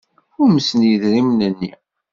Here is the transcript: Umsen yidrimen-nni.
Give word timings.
Umsen 0.43 0.81
yidrimen-nni. 0.89 1.71